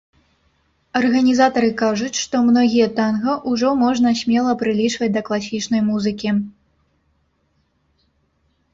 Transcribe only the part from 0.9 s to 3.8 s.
Арганізатары кажуць, што многія танга ўжо